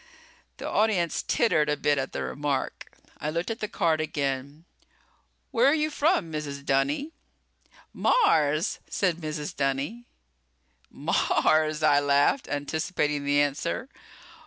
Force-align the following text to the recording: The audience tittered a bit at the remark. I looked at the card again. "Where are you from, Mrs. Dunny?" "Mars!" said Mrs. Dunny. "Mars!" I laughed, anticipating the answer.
The 0.57 0.67
audience 0.67 1.21
tittered 1.21 1.69
a 1.69 1.77
bit 1.77 1.99
at 1.99 2.11
the 2.11 2.23
remark. 2.23 2.87
I 3.19 3.29
looked 3.29 3.51
at 3.51 3.59
the 3.59 3.67
card 3.67 4.01
again. 4.01 4.65
"Where 5.51 5.67
are 5.67 5.75
you 5.75 5.91
from, 5.91 6.31
Mrs. 6.31 6.65
Dunny?" 6.65 7.11
"Mars!" 7.93 8.79
said 8.89 9.17
Mrs. 9.17 9.55
Dunny. 9.55 10.05
"Mars!" 10.89 11.83
I 11.83 11.99
laughed, 11.99 12.47
anticipating 12.47 13.25
the 13.25 13.39
answer. 13.41 13.89